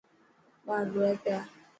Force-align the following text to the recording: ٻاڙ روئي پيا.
ٻاڙ 0.65 0.83
روئي 0.95 1.13
پيا. 1.23 1.39